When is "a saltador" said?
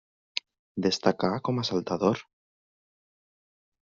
1.61-2.25